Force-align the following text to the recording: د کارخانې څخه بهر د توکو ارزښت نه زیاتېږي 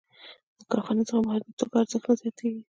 د 0.57 0.61
کارخانې 0.71 1.03
څخه 1.07 1.19
بهر 1.25 1.41
د 1.43 1.49
توکو 1.59 1.77
ارزښت 1.81 2.05
نه 2.07 2.13
زیاتېږي 2.19 2.61